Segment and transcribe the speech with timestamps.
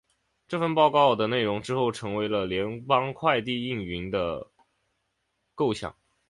[0.47, 4.47] 这份报告的内容之后成为了联邦快递营运的
[5.53, 5.95] 构想。